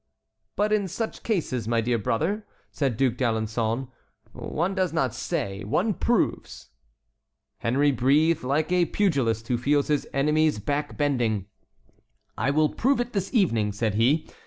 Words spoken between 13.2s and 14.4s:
evening," said he.